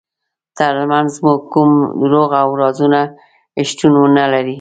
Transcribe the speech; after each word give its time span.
ترمنځ 0.57 1.11
مو 1.23 1.33
کوم 1.53 1.71
دروغ 2.01 2.29
او 2.41 2.49
رازونه 2.61 3.01
شتون 3.69 3.93
ونلري. 4.01 4.49